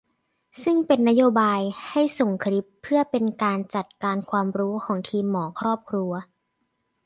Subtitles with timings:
[0.63, 6.11] ซึ่งเป็นนโยบายให้ส่งคลิปเพื่อเป็นการจัดการความรู้ของทีมหมอครอบครัว